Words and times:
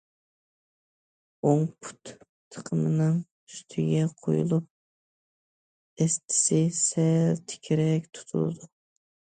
ئوڭ 1.49 1.59
پۇت 1.87 2.11
تېقىمىنىڭ 2.55 3.19
ئۈستىگە 3.51 4.01
قويۇلۇپ، 4.23 4.67
دەستىسى 6.03 6.61
سەل 6.81 7.47
تىكرەك 7.53 8.13
تۇتۇلىدۇ. 8.19 8.75